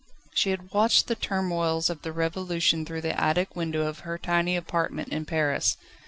[0.33, 4.55] She had watched the turmoils of the Revolution through the attic window of her tiny
[4.55, 5.77] apartment in Paris.